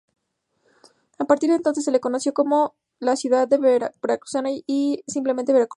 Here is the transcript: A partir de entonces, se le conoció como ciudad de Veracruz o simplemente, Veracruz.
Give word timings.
A 1.19 1.25
partir 1.25 1.49
de 1.51 1.55
entonces, 1.57 1.85
se 1.85 1.91
le 1.91 1.99
conoció 1.99 2.33
como 2.33 2.73
ciudad 3.15 3.47
de 3.47 3.57
Veracruz 3.59 4.33
o 4.33 4.41
simplemente, 5.07 5.53
Veracruz. 5.53 5.69